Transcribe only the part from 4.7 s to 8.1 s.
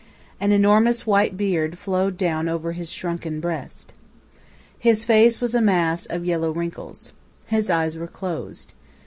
His face was a mass of yellow wrinkles. His eyes were